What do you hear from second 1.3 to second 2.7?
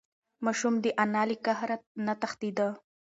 قهر نه تښتېده.